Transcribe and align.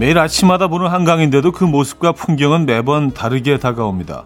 매일 0.00 0.18
아침마다 0.18 0.66
보는 0.66 0.86
한강인데도 0.86 1.52
그 1.52 1.62
모습과 1.62 2.12
풍경은 2.12 2.64
매번 2.64 3.10
다르게 3.10 3.58
다가옵니다. 3.58 4.24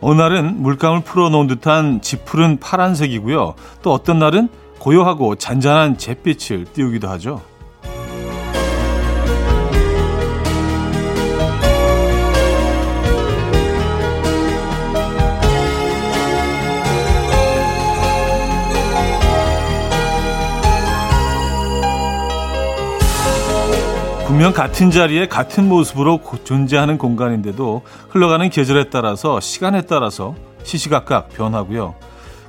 어느 0.00 0.18
날은 0.18 0.62
물감을 0.62 1.02
풀어놓은 1.02 1.48
듯한 1.48 2.00
짙푸른 2.00 2.58
파란색이고요. 2.58 3.56
또 3.82 3.92
어떤 3.92 4.18
날은 4.18 4.48
고요하고 4.78 5.34
잔잔한 5.34 5.98
잿빛을 5.98 6.64
띄우기도 6.72 7.10
하죠. 7.10 7.42
분명 24.30 24.52
같은 24.52 24.92
자리에 24.92 25.26
같은 25.26 25.68
모습으로 25.68 26.20
존재하는 26.44 26.98
공간인데도 26.98 27.82
흘러가는 28.10 28.48
계절에 28.48 28.84
따라서 28.88 29.40
시간에 29.40 29.82
따라서 29.82 30.36
시시각각 30.62 31.30
변하고요. 31.30 31.96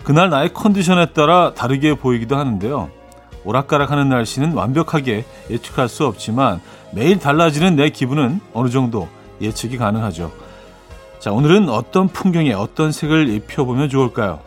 그날 0.03 0.29
나의 0.29 0.53
컨디션에 0.53 1.07
따라 1.07 1.55
다르게 1.55 1.95
보이기도 1.95 2.37
하는데요. 2.37 2.91
오락가락하는 3.45 4.09
날씨는 4.09 4.53
완벽하게 4.53 5.25
예측할 5.49 5.89
수 5.89 6.05
없지만 6.05 6.61
매일 6.93 7.17
달라지는 7.17 7.75
내 7.75 7.89
기분은 7.89 8.41
어느 8.53 8.69
정도 8.69 9.07
예측이 9.41 9.77
가능하죠. 9.77 10.31
자, 11.17 11.31
오늘은 11.31 11.67
어떤 11.67 12.07
풍경에 12.07 12.53
어떤 12.53 12.91
색을 12.91 13.27
입혀보면 13.27 13.89
좋을까요? 13.89 14.39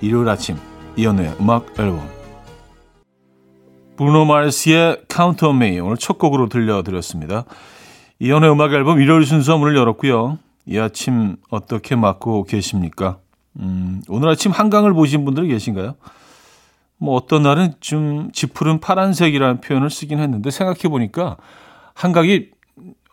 일요일 0.00 0.28
아침 0.28 0.56
이연우의 0.96 1.36
음악 1.38 1.78
앨범 1.78 2.19
브루노 4.00 4.24
마르스의 4.24 5.02
Count 5.12 5.44
on 5.44 5.56
Me 5.56 5.78
오늘 5.78 5.98
첫 5.98 6.16
곡으로 6.16 6.48
들려드렸습니다. 6.48 7.44
이연의 8.18 8.50
음악 8.50 8.72
앨범 8.72 8.98
일요일 8.98 9.26
순서 9.26 9.58
문을 9.58 9.76
열었고요. 9.76 10.38
이 10.64 10.78
아침 10.78 11.36
어떻게 11.50 11.96
맞고 11.96 12.44
계십니까? 12.44 13.18
음, 13.58 14.00
오늘 14.08 14.30
아침 14.30 14.52
한강을 14.52 14.94
보신 14.94 15.26
분들 15.26 15.48
계신가요? 15.48 15.96
뭐 16.96 17.14
어떤 17.14 17.42
날은 17.42 17.74
좀 17.80 18.30
짙푸른 18.32 18.80
파란색이라는 18.80 19.60
표현을 19.60 19.90
쓰긴 19.90 20.18
했는데 20.18 20.50
생각해 20.50 20.88
보니까 20.88 21.36
한강이 21.92 22.46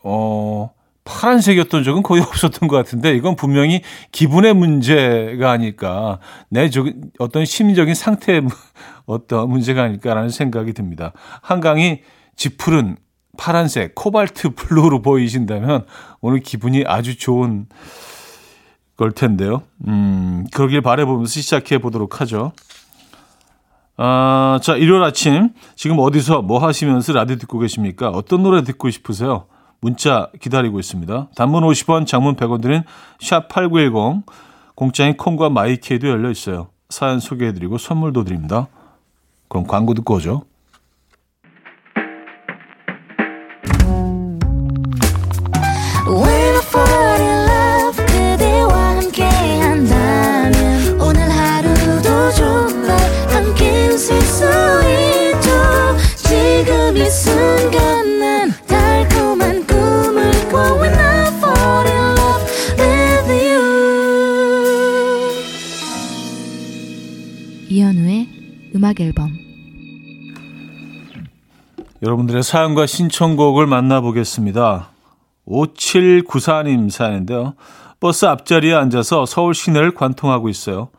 어 0.03 0.69
파란색이었던 1.07 1.83
적은 1.83 2.03
거의 2.03 2.21
없었던 2.27 2.67
것 2.67 2.75
같은데 2.75 3.15
이건 3.15 3.35
분명히 3.35 3.81
기분의 4.11 4.53
문제가 4.53 5.51
아닐까 5.51 6.19
내 6.49 6.69
저, 6.69 6.85
어떤 7.17 7.45
심리적인 7.45 7.95
상태의 7.95 8.43
어떤 9.07 9.49
문제가 9.49 9.83
아닐까라는 9.83 10.29
생각이 10.29 10.73
듭니다. 10.73 11.13
한강이 11.41 12.01
짙푸른 12.35 12.97
파란색 13.37 13.95
코발트 13.95 14.51
블루로 14.55 15.01
보이신다면 15.01 15.85
오늘 16.21 16.39
기분이 16.39 16.83
아주 16.85 17.17
좋은 17.17 17.67
걸 18.97 19.11
텐데요. 19.11 19.61
음, 19.87 20.45
그러길 20.51 20.81
바래보면서 20.81 21.39
시작해 21.39 21.77
보도록 21.77 22.19
하죠. 22.19 22.51
아, 23.95 24.59
자, 24.61 24.75
일요일 24.75 25.03
아침 25.03 25.49
지금 25.75 25.97
어디서 25.99 26.41
뭐 26.41 26.59
하시면서 26.59 27.13
라디오 27.13 27.35
듣고 27.35 27.59
계십니까? 27.59 28.09
어떤 28.09 28.41
노래 28.43 28.63
듣고 28.63 28.89
싶으세요? 28.89 29.45
문자 29.79 30.29
기다리고 30.39 30.79
있습니다. 30.79 31.29
단문 31.35 31.63
50원, 31.63 32.07
장문 32.07 32.35
100원 32.35 32.61
드는 32.61 32.83
샵8910 33.19 34.23
공짜인 34.75 35.17
콩과 35.17 35.49
마이케이도 35.49 36.07
열려 36.07 36.29
있어요. 36.29 36.69
사연 36.89 37.19
소개해드리고 37.19 37.77
선물도 37.77 38.23
드립니다. 38.23 38.67
그럼 39.47 39.65
광고 39.65 39.93
듣고 39.93 40.15
오죠. 40.15 40.43
여러분들의 72.27 72.43
사연과 72.43 72.85
신청곡을 72.85 73.65
만나보겠습니다. 73.67 74.89
5794님 75.47 76.89
사연인데요. 76.89 77.55
버스 77.99 78.25
앞자리에 78.25 78.73
앉아서 78.73 79.25
서울 79.25 79.55
시내를 79.55 79.93
관통하고 79.93 80.49
있어요. 80.49 80.89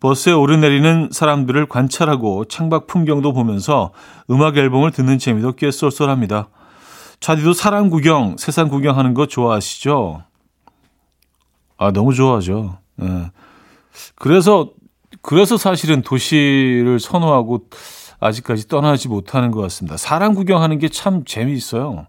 버스에 0.00 0.32
오르내리는 0.32 1.08
사람들을 1.10 1.66
관찰하고 1.66 2.44
창밖 2.44 2.86
풍경도 2.86 3.32
보면서 3.32 3.92
음악 4.30 4.56
앨범을 4.56 4.90
듣는 4.92 5.18
재미도 5.18 5.52
꽤 5.52 5.70
쏠쏠합니다. 5.70 6.48
차디도 7.20 7.54
사람 7.54 7.90
구경, 7.90 8.36
세상 8.38 8.68
구경하는 8.68 9.14
거 9.14 9.26
좋아하시죠? 9.26 10.22
아, 11.78 11.90
너무 11.92 12.14
좋아하죠. 12.14 12.78
네. 12.96 13.30
그래서 14.16 14.70
그래서 15.22 15.56
사실은 15.56 16.02
도시를 16.02 17.00
선호하고 17.00 17.68
아직까지 18.28 18.68
떠나지 18.68 19.08
못하는 19.08 19.50
것 19.50 19.60
같습니다. 19.62 19.96
사람 19.96 20.34
구경하는 20.34 20.78
게 20.78 20.88
참 20.88 21.24
재미있어요. 21.24 22.06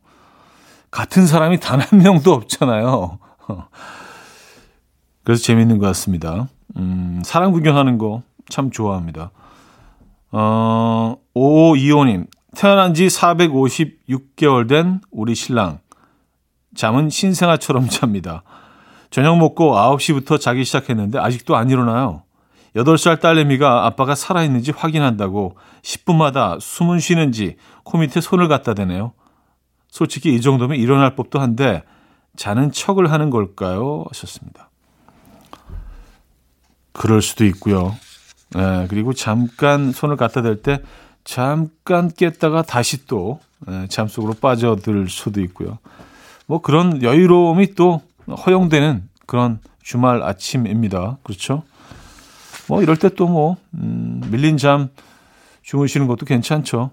같은 0.91 1.27
사람이 1.27 1.59
단 1.59 1.81
한 1.81 1.99
명도 1.99 2.33
없잖아요. 2.33 3.19
그래서 5.23 5.43
재미있는 5.43 5.77
것 5.77 5.87
같습니다. 5.87 6.47
음, 6.77 7.21
사람 7.23 7.51
구경하는 7.51 7.97
거 7.97 8.21
참 8.47 8.69
좋아합니다. 8.69 9.31
어, 10.31 11.15
5525님, 11.35 12.27
태어난 12.55 12.93
지 12.93 13.07
456개월 13.07 14.69
된 14.69 15.01
우리 15.11 15.33
신랑. 15.33 15.79
잠은 16.75 17.09
신생아처럼 17.09 17.89
잡니다. 17.89 18.43
저녁 19.09 19.37
먹고 19.39 19.73
9시부터 19.75 20.39
자기 20.39 20.63
시작했는데 20.63 21.17
아직도 21.17 21.55
안 21.55 21.71
일어나요. 21.71 22.21
8살 22.75 23.21
딸내미가 23.21 23.85
아빠가 23.85 24.15
살아있는지 24.15 24.71
확인한다고 24.71 25.55
10분마다 25.81 26.59
숨은 26.59 26.99
쉬는지 26.99 27.55
코 27.83 27.97
밑에 27.97 28.19
손을 28.19 28.47
갖다 28.47 28.73
대네요. 28.73 29.13
솔직히 29.89 30.35
이 30.35 30.41
정도면 30.41 30.77
일어날 30.77 31.15
법도 31.15 31.39
한데 31.39 31.83
자는 32.35 32.71
척을 32.71 33.11
하는 33.11 33.29
걸까요? 33.29 34.03
하셨습니다. 34.09 34.69
그럴 36.91 37.21
수도 37.21 37.45
있고요. 37.45 37.95
네, 38.51 38.87
그리고 38.89 39.13
잠깐 39.13 39.91
손을 39.91 40.17
갖다 40.17 40.41
댈 40.41 40.61
때 40.61 40.79
잠깐 41.23 42.09
깼다가 42.09 42.61
다시 42.61 43.05
또 43.05 43.39
네, 43.67 43.87
잠속으로 43.87 44.33
빠져들 44.33 45.07
수도 45.09 45.41
있고요. 45.41 45.79
뭐 46.45 46.61
그런 46.61 47.01
여유로움이 47.01 47.75
또 47.75 48.01
허용되는 48.45 49.07
그런 49.25 49.59
주말 49.81 50.21
아침입니다. 50.23 51.17
그렇죠? 51.23 51.63
뭐 52.67 52.81
이럴 52.81 52.97
때 52.97 53.09
또뭐 53.09 53.57
음, 53.75 54.21
밀린 54.31 54.57
잠 54.57 54.89
주무시는 55.61 56.07
것도 56.07 56.25
괜찮죠. 56.25 56.91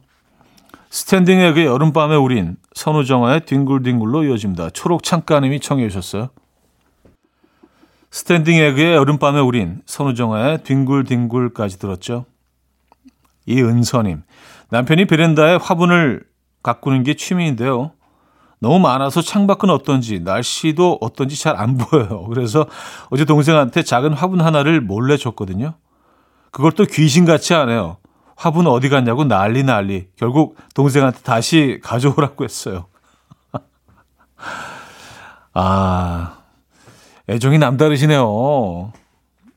스탠딩 0.90 1.40
에그의 1.40 1.66
여름밤의 1.66 2.18
우린 2.18 2.56
선우정아의 2.74 3.46
뒹굴뒹굴로 3.46 4.24
이어집니다. 4.24 4.70
초록 4.70 5.02
창가님이 5.02 5.60
청해 5.60 5.88
주셨어요. 5.88 6.28
스탠딩 8.10 8.56
에그의 8.56 8.94
여름밤의 8.96 9.42
우린 9.42 9.80
선우정아의 9.86 10.64
뒹굴뒹굴까지 10.64 11.78
들었죠. 11.78 12.26
이은서님 13.46 14.22
남편이 14.68 15.06
베란다에 15.06 15.56
화분을 15.56 16.24
가꾸는 16.62 17.02
게 17.02 17.14
취미인데요. 17.14 17.92
너무 18.62 18.78
많아서 18.78 19.22
창밖은 19.22 19.70
어떤지 19.70 20.20
날씨도 20.20 20.98
어떤지 21.00 21.36
잘 21.36 21.56
안 21.56 21.76
보여요. 21.76 22.24
그래서 22.28 22.64
어제 23.10 23.24
동생한테 23.24 23.82
작은 23.82 24.12
화분 24.12 24.40
하나를 24.40 24.80
몰래 24.80 25.16
줬거든요. 25.16 25.74
그걸 26.52 26.70
또 26.70 26.84
귀신같이 26.84 27.54
안 27.54 27.70
해요. 27.70 27.96
화분 28.36 28.68
어디 28.68 28.88
갔냐고 28.88 29.24
난리 29.24 29.64
난리. 29.64 30.06
결국 30.16 30.56
동생한테 30.74 31.22
다시 31.22 31.80
가져오라고 31.82 32.44
했어요. 32.44 32.86
아, 35.54 36.36
애정이 37.28 37.58
남다르시네요. 37.58 38.92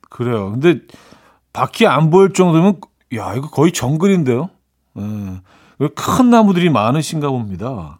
그래요. 0.09 0.51
근데 0.51 0.79
밖이 1.53 1.85
안 1.87 2.09
보일 2.09 2.33
정도면, 2.33 2.81
야, 3.15 3.35
이거 3.35 3.51
거의 3.51 3.71
정글인데요? 3.71 4.49
음, 4.97 5.41
큰 5.95 6.29
나무들이 6.31 6.71
많으신가 6.71 7.29
봅니다. 7.29 7.99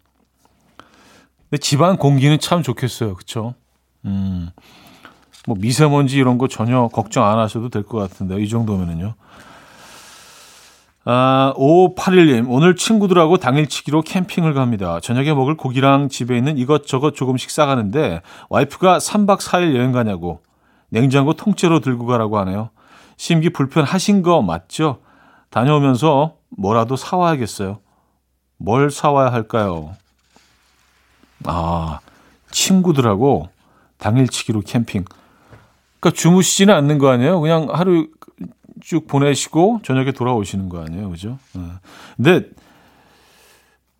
근데 1.49 1.59
집안 1.61 1.97
공기는 1.97 2.37
참 2.39 2.63
좋겠어요. 2.63 3.15
그쵸? 3.15 3.53
음, 4.05 4.49
뭐 5.47 5.55
미세먼지 5.59 6.17
이런 6.17 6.37
거 6.37 6.47
전혀 6.47 6.87
걱정 6.87 7.25
안 7.25 7.39
하셔도 7.39 7.69
될 7.69 7.83
것 7.83 7.97
같은데, 7.97 8.41
이 8.41 8.47
정도면은요. 8.49 9.13
아, 11.07 11.53
5581님, 11.55 12.47
오늘 12.49 12.75
친구들하고 12.75 13.37
당일치기로 13.37 14.01
캠핑을 14.01 14.55
갑니다. 14.55 14.99
저녁에 14.99 15.33
먹을 15.35 15.55
고기랑 15.55 16.09
집에 16.09 16.35
있는 16.35 16.57
이것저것 16.57 17.13
조금씩 17.13 17.51
싸가는데, 17.51 18.21
와이프가 18.49 18.97
3박 18.97 19.39
4일 19.39 19.75
여행 19.75 19.91
가냐고, 19.91 20.41
냉장고 20.89 21.33
통째로 21.33 21.79
들고 21.79 22.07
가라고 22.07 22.39
하네요. 22.39 22.69
심기 23.17 23.51
불편하신 23.51 24.23
거 24.23 24.41
맞죠? 24.41 24.99
다녀오면서 25.51 26.33
뭐라도 26.57 26.95
사와야겠어요. 26.95 27.79
뭘 28.57 28.89
사와야 28.89 29.31
할까요? 29.31 29.93
아, 31.43 31.99
친구들하고 32.51 33.49
당일치기로 33.97 34.61
캠핑. 34.61 35.05
그러니까 35.99 36.19
주무시지는 36.19 36.73
않는 36.73 36.97
거 36.97 37.09
아니에요? 37.09 37.41
그냥 37.41 37.67
하루 37.71 38.07
쭉 38.81 39.07
보내시고 39.07 39.81
저녁에 39.83 40.11
돌아오시는 40.11 40.69
거 40.69 40.83
아니에요, 40.83 41.09
그죠? 41.09 41.37
네. 41.53 41.61
근데 42.17 42.49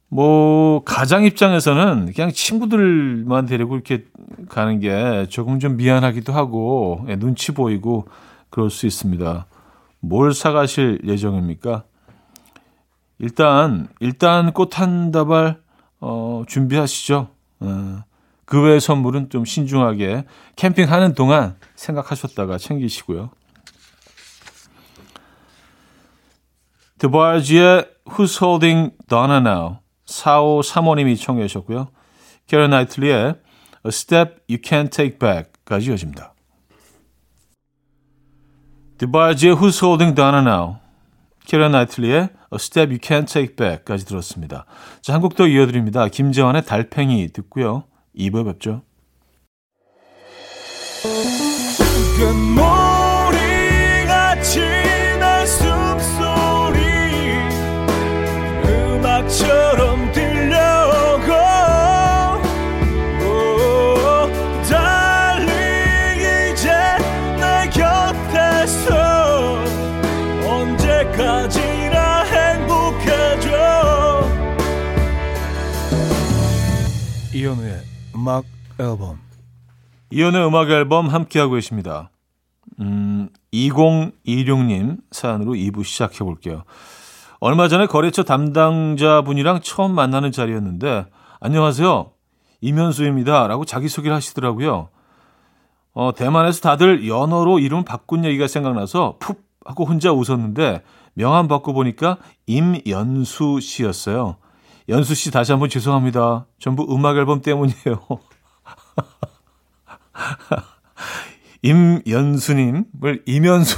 뭐 0.07 0.83
가장 0.85 1.23
입장에서는 1.25 2.13
그냥 2.13 2.31
친구들만 2.31 3.47
데리고 3.47 3.75
이렇게 3.75 4.05
가는 4.49 4.79
게 4.79 5.25
조금 5.29 5.59
좀 5.59 5.77
미안하기도 5.77 6.31
하고 6.31 7.05
예, 7.09 7.15
눈치 7.15 7.51
보이고 7.51 8.07
그럴 8.49 8.69
수 8.69 8.85
있습니다. 8.85 9.45
뭘 9.99 10.33
사가실 10.33 11.01
예정입니까? 11.03 11.83
일단 13.17 13.87
일단 13.99 14.53
꽃 14.53 14.79
한 14.79 15.11
다발 15.11 15.57
어, 16.00 16.44
준비하시죠. 16.47 17.30
어, 17.59 18.03
그 18.45 18.62
외의 18.62 18.80
선물은 18.80 19.30
좀 19.30 19.44
신중하게 19.44 20.25
캠핑하는 20.56 21.15
동안 21.15 21.57
생각하셨다가 21.75 22.57
챙기시고요. 22.57 23.31
드바지의 26.97 27.89
Who's 28.06 28.42
Holding 28.42 28.95
Donna 29.07 29.38
Now 29.38 29.80
4535님이 30.06 31.19
청해 31.19 31.47
주셨고요. 31.47 31.89
캐런 32.47 32.69
나이틀리의 32.69 33.25
A 33.25 33.89
Step 33.89 34.36
You 34.50 34.62
Can't 34.62 34.92
Take 34.92 35.18
Back까지 35.18 35.89
이어집니다. 35.89 36.33
드바지의 38.97 39.56
Who's 39.56 39.83
Holding 39.83 40.15
Donna 40.15 40.42
Now 40.42 40.75
캐런 41.45 41.71
나이틀리의 41.71 42.30
Step 42.60 42.90
You 42.92 43.00
Can't 43.00 43.31
Take 43.31 43.56
Back까지 43.56 44.06
들었습니다. 44.06 44.66
자, 45.02 45.13
한 45.13 45.22
곡 45.22 45.36
더 45.36 45.48
이어드립니다. 45.48 46.07
김재환의 46.07 46.66
달팽이 46.66 47.30
듣고요. 47.30 47.84
2부에 48.18 48.46
뵙죠. 48.46 48.81
음악 78.25 78.44
앨범 78.80 79.19
이현우의 80.10 80.48
음악 80.48 80.72
앨범 80.72 81.10
함께하고 81.10 81.54
계십니다. 81.54 82.10
음, 82.80 83.30
2026님 83.54 84.98
사연으로 85.12 85.51
2부 85.51 85.83
시작해 85.83 86.24
볼게요. 86.24 86.63
얼마 87.39 87.68
전에 87.68 87.86
거래처 87.86 88.24
담당자분이랑 88.24 89.60
처음 89.62 89.94
만나는 89.94 90.31
자리였는데 90.31 91.06
안녕하세요. 91.39 92.13
이면수입니다. 92.62 93.48
라고 93.48 93.63
자기소개를 93.63 94.16
하시더라고요. 94.16 94.89
어, 95.94 96.12
대만에서 96.16 96.62
다들 96.62 97.07
연어로 97.07 97.60
이름 97.60 97.83
바꾼 97.83 98.25
얘기가 98.25 98.48
생각나서 98.48 99.18
푹 99.19 99.44
하고 99.63 99.86
혼자 99.86 100.12
웃었는데 100.12 100.81
명함 101.13 101.48
받고 101.48 101.74
보니까 101.74 102.18
임연수 102.48 103.60
씨였어요. 103.62 104.38
연수 104.89 105.15
씨 105.15 105.31
다시 105.31 105.51
한번 105.51 105.69
죄송합니다. 105.69 106.45
전부 106.59 106.85
음악 106.93 107.17
앨범 107.17 107.41
때문이에요. 107.41 108.05
임연수님을 111.63 113.23
이면수. 113.25 113.77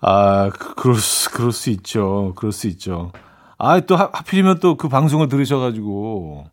아, 0.00 0.50
그, 0.50 0.74
그럴 0.76 0.96
수, 0.96 1.30
그럴 1.30 1.52
수 1.52 1.70
있죠. 1.70 2.32
그럴 2.36 2.52
수 2.52 2.66
있죠. 2.68 3.10
아, 3.58 3.80
또 3.80 3.96
하, 3.96 4.08
하필이면 4.12 4.60
또 4.60 4.76
그 4.76 4.88
방송을 4.88 5.28
들으셔가지고 5.28 6.46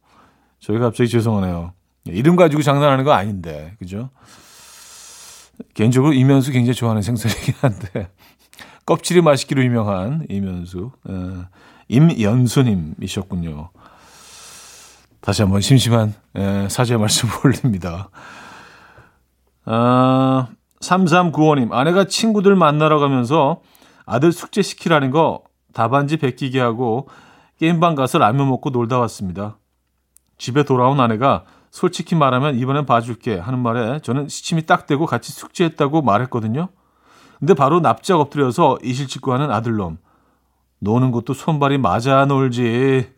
저희가 0.59 0.85
갑자기 0.85 1.09
죄송하네요. 1.09 1.73
이름 2.05 2.35
가지고 2.35 2.61
장난하는 2.63 3.03
거 3.03 3.11
아닌데, 3.11 3.75
그죠? 3.79 4.09
개인적으로 5.75 6.13
이면수 6.13 6.51
굉장히 6.51 6.73
좋아하는 6.73 7.01
생선이긴 7.03 7.53
한데 7.61 8.09
껍질이 8.85 9.21
맛있기로 9.21 9.63
유명한 9.63 10.25
이면수. 10.29 10.91
에. 11.07 11.11
임연수님이셨군요. 11.93 13.69
다시 15.21 15.41
한번 15.41 15.61
심심한 15.61 16.13
예, 16.35 16.67
사죄 16.69 16.97
말씀 16.97 17.29
올립니다. 17.45 18.09
아, 19.65 20.47
3395님, 20.81 21.71
아내가 21.71 22.05
친구들 22.05 22.55
만나러 22.55 22.99
가면서 22.99 23.61
아들 24.05 24.31
숙제 24.31 24.61
시키라는 24.61 25.11
거 25.11 25.43
답안지 25.73 26.17
베끼게 26.17 26.59
하고 26.59 27.07
게임방 27.59 27.95
가서 27.95 28.17
라면 28.17 28.49
먹고 28.49 28.71
놀다 28.71 28.99
왔습니다. 28.99 29.57
집에 30.37 30.63
돌아온 30.63 30.99
아내가 30.99 31.45
솔직히 31.71 32.15
말하면 32.15 32.55
이번엔 32.55 32.85
봐줄게 32.85 33.37
하는 33.37 33.59
말에 33.59 33.99
저는 34.01 34.27
시침이 34.27 34.65
딱 34.65 34.85
되고 34.85 35.05
같이 35.05 35.31
숙제했다고 35.31 36.01
말했거든요. 36.01 36.67
근데 37.39 37.53
바로 37.53 37.79
납작 37.79 38.19
엎드려서 38.19 38.77
이실직고 38.83 39.33
하는 39.33 39.49
아들놈. 39.51 39.97
노는 40.83 41.11
것도 41.11 41.33
손발이 41.33 41.77
맞아 41.77 42.25
놀지. 42.25 43.09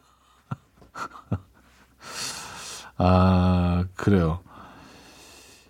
아, 2.98 3.86
그래요. 3.96 4.39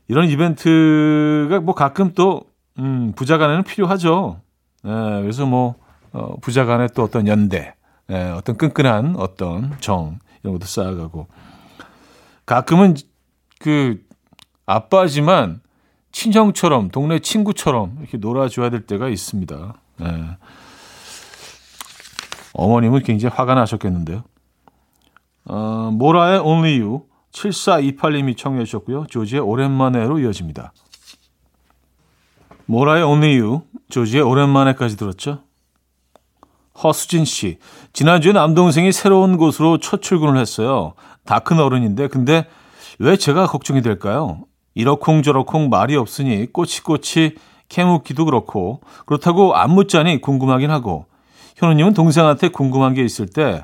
이런 0.08 0.30
이벤트가 0.30 1.62
뭐 1.62 1.74
가끔 1.74 2.14
또, 2.14 2.44
음, 2.78 3.14
부자 3.16 3.38
간에는 3.38 3.64
필요하죠. 3.64 4.42
예, 4.86 4.90
그래서 4.90 5.46
뭐, 5.46 5.76
어, 6.12 6.36
부자 6.42 6.66
간에 6.66 6.88
또 6.94 7.04
어떤 7.04 7.28
연대, 7.28 7.74
예, 8.12 8.30
어떤 8.32 8.58
끈끈한 8.58 9.16
어떤 9.18 9.78
정, 9.80 10.20
이런 10.44 10.54
것도 10.54 10.66
쌓아가고. 10.66 11.28
가끔은 12.46 12.96
그, 13.60 14.04
아빠지만 14.66 15.62
친형처럼, 16.12 16.90
동네 16.90 17.20
친구처럼 17.20 17.98
이렇게 18.02 18.18
놀아줘야 18.18 18.70
될 18.70 18.86
때가 18.86 19.08
있습니다. 19.08 19.74
예. 20.02 20.38
어머님은 22.56 23.04
굉장히 23.04 23.36
화가 23.36 23.54
나셨겠는데요. 23.56 24.24
어, 25.46 25.90
모라의 25.94 26.40
Only 26.40 26.80
You 26.82 27.04
7428님이 27.32 28.38
청해 28.38 28.64
주셨고요. 28.66 29.08
조지의 29.10 29.42
오랜만에로 29.42 30.20
이어집니다. 30.20 30.74
모라의 32.66 33.04
Only 33.04 33.40
You, 33.40 33.62
조지의 33.90 34.24
오랜만에까지 34.24 34.98
들었죠. 34.98 35.40
허수진 36.82 37.26
씨, 37.26 37.58
지난주에 37.94 38.34
남동생이 38.34 38.92
새로운 38.92 39.38
곳으로 39.38 39.78
첫 39.78 40.02
출근을 40.02 40.38
했어요. 40.40 40.94
다 41.26 41.40
큰 41.40 41.60
어른인데, 41.60 42.08
근데 42.08 42.48
왜 43.00 43.18
제가 43.18 43.48
걱정이 43.48 43.82
될까요? 43.82 44.42
이러쿵저러쿵 44.74 45.70
말이 45.70 45.96
없으니 45.96 46.52
꼬치꼬치 46.52 47.36
캐묻기도 47.70 48.26
그렇고, 48.26 48.82
그렇다고 49.06 49.56
안 49.56 49.72
묻자니 49.72 50.22
궁금하긴 50.22 50.70
하고, 50.70 51.06
현우님은 51.56 51.94
동생한테 51.94 52.50
궁금한 52.50 52.94
게 52.94 53.04
있을 53.04 53.28
때 53.28 53.64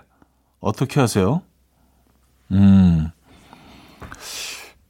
어떻게 0.59 0.99
하세요? 0.99 1.41
음, 2.51 3.09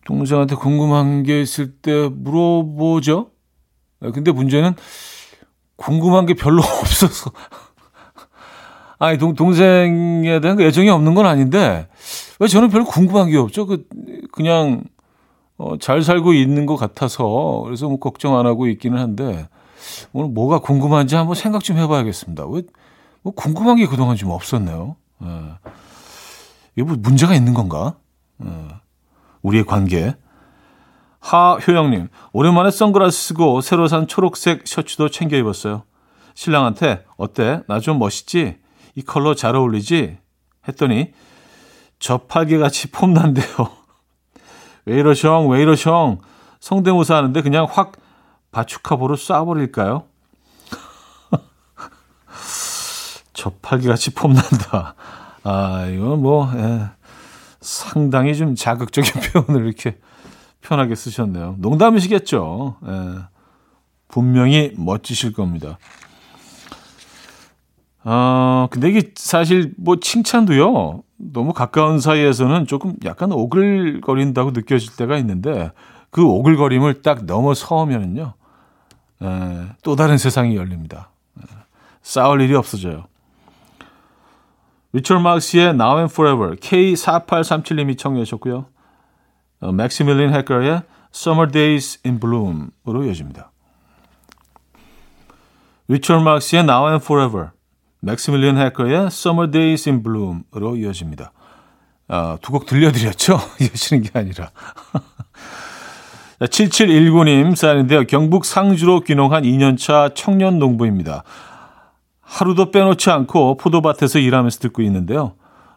동생한테 0.05 0.55
궁금한 0.55 1.24
게 1.24 1.41
있을 1.41 1.72
때 1.74 2.10
물어보죠. 2.12 3.31
근데 4.13 4.31
문제는 4.31 4.74
궁금한 5.75 6.25
게 6.25 6.34
별로 6.34 6.62
없어서. 6.81 7.31
아니, 9.00 9.17
동, 9.17 9.34
동생에 9.34 10.39
대한 10.41 10.58
그 10.58 10.63
애정이 10.63 10.89
없는 10.89 11.15
건 11.15 11.25
아닌데, 11.25 11.88
왜 12.39 12.48
저는 12.48 12.70
별로 12.70 12.86
궁금한 12.86 13.31
게 13.31 13.38
없죠? 13.38 13.65
그, 13.65 13.84
그냥, 14.31 14.84
어, 15.58 15.77
잘 15.79 16.03
살고 16.03 16.34
있는 16.34 16.67
것 16.67 16.75
같아서, 16.75 17.62
그래서 17.65 17.88
뭐 17.88 17.98
걱정 17.98 18.38
안 18.38 18.46
하고 18.46 18.67
있기는 18.67 19.00
한데, 19.00 19.50
오늘 20.13 20.29
뭐가 20.29 20.60
궁금한지 20.60 21.15
한번 21.15 21.34
생각 21.34 21.63
좀 21.63 21.77
해봐야겠습니다. 21.77 22.46
왜, 22.46 22.62
뭐 23.24 23.34
궁금한 23.34 23.75
게 23.78 23.86
그동안 23.88 24.16
좀 24.16 24.32
없었네요. 24.32 24.96
예. 25.24 25.28
이게 26.75 26.84
뭐 26.84 26.96
문제가 27.00 27.36
있는 27.36 27.54
건가? 27.54 27.96
예. 28.44 28.68
우리의 29.42 29.66
관계. 29.66 30.16
하효영님, 31.20 32.10
오랜만에 32.34 32.72
선글라스 32.72 33.28
쓰고 33.28 33.62
새로 33.62 33.88
산 33.88 34.08
초록색 34.08 34.68
셔츠도 34.68 35.10
챙겨 35.10 35.38
입었어요. 35.38 35.84
신랑한테 36.34 37.06
어때? 37.18 37.62
나 37.68 37.80
좀 37.80 38.00
멋있지? 38.00 38.58
이 38.96 39.01
컬러 39.04 39.36
잘 39.36 39.56
어울리지? 39.56 40.18
했더니 40.68 41.13
저팔계 42.00 42.58
같이 42.58 42.90
폼난대요. 42.90 43.46
왜 44.86 44.98
이러셩? 44.98 45.48
왜 45.50 45.62
이러셩? 45.62 46.18
성대모사 46.60 47.16
하는데 47.18 47.40
그냥 47.42 47.68
확 47.70 47.94
바축카보로 48.51 49.16
쏴버릴까요? 49.16 50.06
저팔계같이 53.34 54.14
폼난다. 54.14 54.96
아, 55.44 55.86
이건 55.88 56.22
뭐, 56.22 56.52
예, 56.56 56.90
상당히 57.60 58.36
좀 58.36 58.56
자극적인 58.56 59.22
표현을 59.46 59.66
이렇게 59.66 59.98
편하게 60.62 60.96
쓰셨네요. 60.96 61.56
농담이시겠죠. 61.60 62.78
예, 62.86 63.18
분명히 64.08 64.74
멋지실 64.78 65.34
겁니다. 65.34 65.78
아, 68.04 68.68
근데 68.72 68.90
이게 68.90 69.12
사실 69.16 69.74
뭐 69.78 69.98
칭찬도요. 70.00 71.04
너무 71.18 71.54
가까운 71.54 72.00
사이에서는 72.00 72.66
조금 72.66 72.96
약간 73.06 73.32
오글거린다고 73.32 74.52
느껴질 74.52 74.96
때가 74.96 75.18
있는데 75.18 75.72
그 76.10 76.24
오글거림을 76.24 77.04
딱 77.04 77.26
넘어서면은요. 77.26 78.34
에, 79.22 79.68
또 79.84 79.96
다른 79.96 80.18
세상이 80.18 80.56
열립니다. 80.56 81.12
에, 81.40 81.44
싸울 82.02 82.42
일이 82.42 82.56
없어져요. 82.56 83.06
리처드 84.93 85.21
마크스의 85.21 85.69
Now 85.69 85.98
and 85.98 86.12
Forever 86.13 86.55
K4837님이 86.57 87.98
청해 87.98 88.24
주셨고요. 88.25 88.65
어, 89.62 89.71
맥시밀리언 89.72 90.34
해커의 90.33 90.81
Summer 91.13 91.51
Days 91.51 92.00
in 92.05 92.19
Bloom으로 92.19 93.03
이어집니다. 93.05 93.51
리처드 95.88 96.21
마크스의 96.24 96.63
Now 96.63 96.88
and 96.89 97.03
Forever 97.03 97.50
맥스밀리언 98.01 98.57
해커의 98.57 99.05
Summer 99.07 99.50
Days 99.50 99.88
in 99.89 100.03
Bloom으로 100.03 100.75
이어집니다. 100.75 101.31
아, 102.07 102.38
두 102.41 102.51
곡 102.51 102.65
들려드렸죠? 102.65 103.39
이어지는 103.62 104.03
게 104.03 104.10
아니라. 104.19 104.51
7719님 106.41 107.55
사연인데요. 107.55 108.03
경북 108.05 108.45
상주로 108.45 109.01
귀농한 109.01 109.43
2년차 109.43 110.15
청년 110.15 110.57
농부입니다. 110.57 111.24
하루도 112.32 112.72
빼놓지 112.72 113.10
않고 113.10 113.58
포도밭에서 113.58 114.20
일하면서 114.20 114.60
듣고 114.60 114.82
있는데요. 114.84 115.34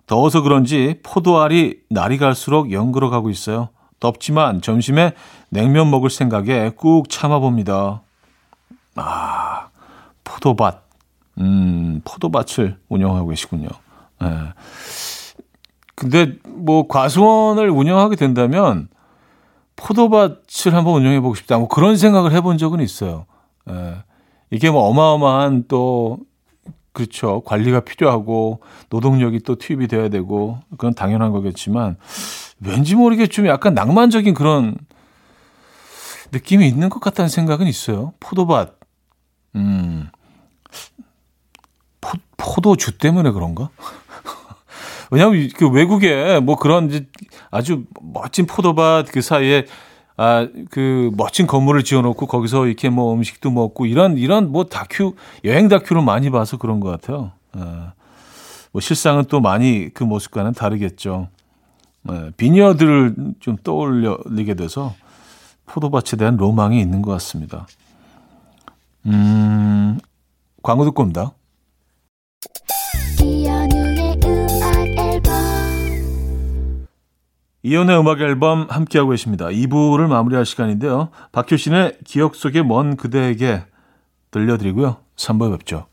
더워서 0.06 0.40
그런지 0.40 1.00
포도알이 1.02 1.80
날이 1.90 2.16
갈수록 2.16 2.70
연그러 2.70 3.10
가고 3.10 3.28
있어요. 3.28 3.70
덥지만 3.98 4.62
점심에 4.62 5.14
냉면 5.48 5.90
먹을 5.90 6.10
생각에 6.10 6.70
꾹 6.76 7.08
참아봅니다. 7.08 8.02
아, 8.94 9.68
포도밭. 10.22 10.84
음, 11.38 12.00
포도밭을 12.04 12.78
운영하고 12.88 13.30
계시군요. 13.30 13.68
예. 14.22 14.28
근데 15.96 16.36
뭐 16.46 16.86
과수원을 16.86 17.68
운영하게 17.68 18.14
된다면 18.14 18.86
포도밭을 19.74 20.72
한번 20.72 20.94
운영해 20.94 21.20
보고 21.20 21.34
싶다. 21.34 21.58
뭐 21.58 21.66
그런 21.66 21.96
생각을 21.96 22.30
해본 22.30 22.58
적은 22.58 22.78
있어요. 22.78 23.26
예. 23.68 23.96
이게 24.52 24.70
뭐 24.70 24.84
어마어마한 24.84 25.64
또 25.66 26.20
그렇죠. 26.94 27.40
관리가 27.40 27.80
필요하고 27.80 28.60
노동력이 28.88 29.40
또 29.40 29.56
투입이 29.56 29.88
돼야 29.88 30.08
되고 30.08 30.60
그건 30.70 30.94
당연한 30.94 31.32
거겠지만 31.32 31.96
왠지 32.60 32.94
모르게 32.94 33.26
좀 33.26 33.48
약간 33.48 33.74
낭만적인 33.74 34.32
그런 34.32 34.76
느낌이 36.30 36.66
있는 36.66 36.88
것 36.88 37.00
같다는 37.00 37.28
생각은 37.28 37.66
있어요. 37.66 38.14
포도밭. 38.20 38.78
음. 39.56 40.08
포, 42.00 42.16
포도주 42.36 42.96
때문에 42.96 43.32
그런가? 43.32 43.70
왜냐하면 45.10 45.48
그 45.56 45.68
외국에 45.68 46.38
뭐 46.38 46.54
그런 46.54 47.08
아주 47.50 47.84
멋진 48.00 48.46
포도밭 48.46 49.10
그 49.10 49.20
사이에 49.20 49.66
아, 50.16 50.46
그 50.70 51.10
멋진 51.16 51.46
건물을 51.46 51.82
지어놓고 51.82 52.26
거기서 52.26 52.66
이렇게 52.66 52.88
뭐 52.88 53.14
음식도 53.14 53.50
먹고 53.50 53.86
이런 53.86 54.16
이런 54.16 54.52
뭐 54.52 54.64
다큐 54.64 55.14
여행 55.44 55.68
다큐를 55.68 56.02
많이 56.02 56.30
봐서 56.30 56.56
그런 56.56 56.80
것 56.80 56.90
같아요. 56.90 57.32
아, 57.52 57.92
뭐 58.72 58.80
실상은 58.80 59.24
또 59.24 59.40
많이 59.40 59.90
그 59.92 60.04
모습과는 60.04 60.52
다르겠죠. 60.52 61.28
아, 62.06 62.30
비녀들을 62.36 63.16
좀 63.40 63.56
떠올리게 63.62 64.54
돼서 64.54 64.94
포도밭에 65.66 66.16
대한 66.16 66.36
로망이 66.36 66.80
있는 66.80 67.02
것 67.02 67.10
같습니다. 67.12 67.66
음, 69.06 69.98
광고 70.62 70.84
듣고 70.84 71.02
옵니다. 71.02 71.32
이연의 77.66 77.98
음악 77.98 78.20
앨범 78.20 78.66
함께하고 78.68 79.12
계십니다. 79.12 79.46
2부를 79.46 80.06
마무리할 80.06 80.44
시간인데요. 80.44 81.08
박효신의 81.32 82.00
기억 82.04 82.34
속의 82.34 82.62
먼 82.62 82.96
그대에게 82.96 83.62
들려드리고요. 84.30 84.98
3부에 85.16 85.50
뵙죠. 85.52 85.86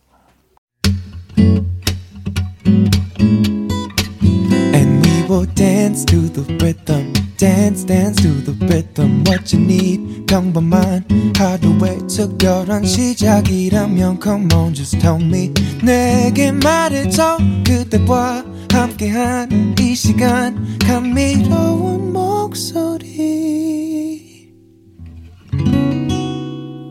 And 4.75 5.07
we 5.07 5.23
will 5.29 5.47
dance 5.55 6.03
to 6.05 6.27
the 6.33 6.43
rhythm. 6.57 7.20
Dance 7.41 7.83
dance 7.83 8.21
to 8.21 8.29
the 8.45 8.53
rhythm 8.67 9.23
what 9.25 9.51
you 9.51 9.65
need. 9.65 10.27
평범한 10.27 11.03
하루의 11.35 11.97
특별한 12.07 12.85
시작이라면 12.85 14.19
come 14.21 14.47
on 14.53 14.75
just 14.75 14.99
tell 14.99 15.19
me. 15.19 15.51
내게 15.83 16.51
말해줘 16.51 17.39
그대와 17.65 18.45
함께한 18.71 19.75
이 19.79 19.95
시간. 19.95 20.77
감미로운 20.77 22.13
목소리. 22.13 23.09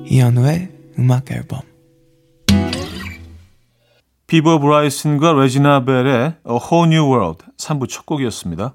이현우의 0.07 0.69
음악 0.99 1.31
앨범. 1.31 1.61
피보 4.27 4.59
브라이슨과 4.59 5.33
레지나 5.35 5.85
벨의 5.85 6.35
A 6.49 6.59
Whole 6.73 6.93
New 6.93 7.05
World 7.09 7.45
3부 7.57 7.89
첫 7.89 8.05
곡이었습니다. 8.05 8.75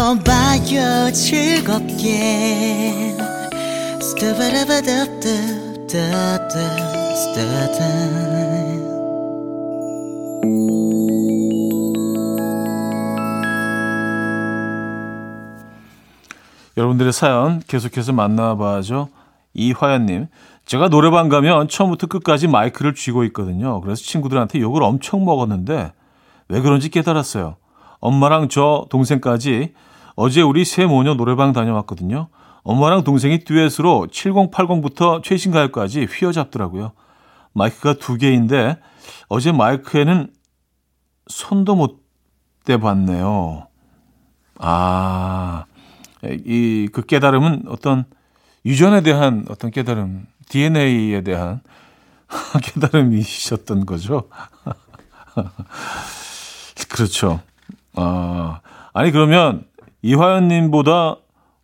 느껴 0.00 1.12
즐겁게 1.12 3.14
여러분들의 16.78 17.12
사연 17.12 17.60
계속해서 17.68 18.14
만나봐죠. 18.14 19.10
이화연님, 19.52 20.28
제가 20.64 20.88
노래방 20.88 21.28
가면 21.28 21.68
처음부터 21.68 22.06
끝까지 22.06 22.48
마이크를 22.48 22.94
쥐고 22.94 23.24
있거든요. 23.24 23.82
그래서 23.82 24.02
친구들한테 24.02 24.60
욕을 24.60 24.82
엄청 24.82 25.26
먹었는데 25.26 25.92
왜 26.48 26.60
그런지 26.62 26.88
깨달았어요. 26.88 27.56
엄마랑 27.98 28.48
저 28.48 28.86
동생까지 28.88 29.74
어제 30.20 30.42
우리 30.42 30.66
세 30.66 30.84
모녀 30.84 31.14
노래방 31.14 31.54
다녀왔거든요. 31.54 32.28
엄마랑 32.62 33.04
동생이 33.04 33.38
듀엣으로 33.38 34.08
7080부터 34.12 35.22
최신 35.22 35.50
가요까지 35.50 36.06
휘어잡더라고요. 36.10 36.92
마이크가 37.54 37.94
두 37.94 38.18
개인데 38.18 38.76
어제 39.28 39.50
마이크에는 39.50 40.30
손도 41.26 41.74
못 41.74 42.02
대봤네요. 42.66 43.66
아, 44.58 45.64
이 46.22 46.90
그 46.92 47.06
깨달음은 47.06 47.64
어떤 47.68 48.04
유전에 48.66 49.00
대한 49.00 49.46
어떤 49.48 49.70
깨달음, 49.70 50.26
DNA에 50.50 51.22
대한 51.22 51.62
깨달음이셨던 52.62 53.86
거죠. 53.86 54.28
그렇죠. 56.90 57.40
아, 57.94 58.60
아니 58.92 59.12
그러면 59.12 59.64
이화연님보다 60.02 61.16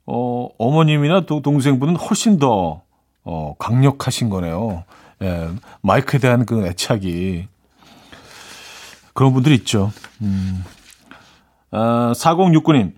어, 0.07 0.49
어머님이나 0.59 1.23
도, 1.26 1.43
동생분은 1.43 1.97
훨씬 1.97 2.38
더 2.38 2.83
어, 3.25 3.55
강력하신 3.59 4.31
거네요. 4.31 4.85
예, 5.23 5.49
마이크에 5.81 6.21
대한 6.21 6.47
그 6.47 6.66
애착이 6.66 7.49
그런 9.14 9.33
분들 9.33 9.52
있죠. 9.52 9.90
음. 10.21 10.62
아, 11.71 12.12
4069님 12.14 12.93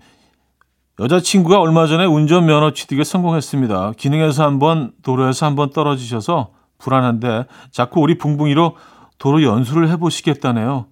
여자친구가 0.99 1.59
얼마 1.59 1.87
전에 1.87 2.05
운전면허 2.05 2.73
취득에 2.73 3.03
성공했습니다. 3.03 3.93
기능에서 3.97 4.43
한번 4.43 4.91
도로에서 5.01 5.45
한번 5.45 5.71
떨어지셔서 5.71 6.51
불안한데 6.77 7.45
자꾸 7.71 8.01
우리 8.01 8.17
붕붕이로 8.17 8.75
도로 9.17 9.43
연수를 9.43 9.89
해보시겠다네요. 9.89 10.87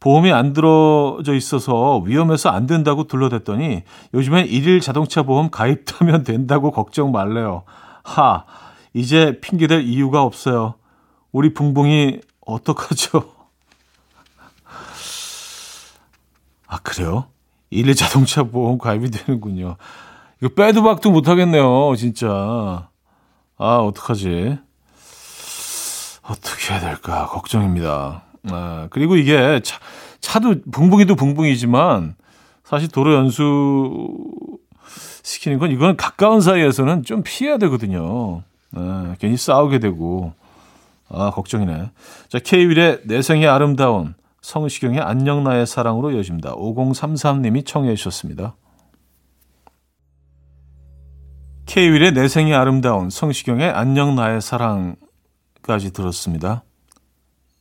보험이 0.00 0.32
안 0.32 0.52
들어져 0.52 1.34
있어서 1.34 1.98
위험해서 1.98 2.50
안 2.50 2.66
된다고 2.66 3.04
둘러댔더니 3.04 3.82
요즘엔 4.14 4.46
일일 4.46 4.80
자동차 4.80 5.22
보험 5.22 5.50
가입하면 5.50 6.22
된다고 6.22 6.70
걱정 6.70 7.10
말래요. 7.10 7.64
하, 8.04 8.44
이제 8.94 9.40
핑계댈 9.40 9.82
이유가 9.82 10.22
없어요. 10.22 10.74
우리 11.32 11.52
붕붕이 11.52 12.20
어떡하죠? 12.46 13.34
아, 16.68 16.78
그래요? 16.78 17.26
일일 17.70 17.94
자동차 17.94 18.44
보험 18.44 18.78
가입이 18.78 19.10
되는군요. 19.10 19.76
이거 20.40 20.54
빼도 20.54 20.82
박도 20.82 21.10
못하겠네요, 21.10 21.94
진짜. 21.96 22.88
아, 23.56 23.76
어떡하지? 23.76 24.58
어떻게 26.22 26.72
해야 26.72 26.80
될까? 26.80 27.26
걱정입니다. 27.26 28.27
아, 28.50 28.88
그리고 28.90 29.16
이게 29.16 29.60
차, 29.62 29.78
차도 30.20 30.62
붕붕이도 30.70 31.16
붕붕이지만 31.16 32.16
사실 32.64 32.88
도로 32.88 33.14
연수 33.14 34.08
시키는 35.22 35.58
건 35.58 35.70
이거는 35.70 35.96
가까운 35.96 36.40
사이에서는 36.40 37.04
좀 37.04 37.22
피해야 37.24 37.58
되거든요. 37.58 38.42
아, 38.74 39.14
괜히 39.18 39.36
싸우게 39.36 39.78
되고. 39.78 40.32
아, 41.10 41.30
걱정이네. 41.30 41.90
자, 42.28 42.38
K-윌의 42.38 43.00
내생이 43.04 43.46
아름다운 43.46 44.14
성시경의 44.42 45.00
안녕 45.00 45.44
나의 45.44 45.66
사랑으로 45.66 46.16
여집니다. 46.16 46.54
5033님이 46.54 47.66
청해 47.66 47.94
주셨습니다. 47.94 48.56
K-윌의 51.66 52.12
내생이 52.12 52.54
아름다운 52.54 53.10
성시경의 53.10 53.68
안녕 53.70 54.14
나의 54.14 54.40
사랑까지 54.40 55.92
들었습니다. 55.92 56.64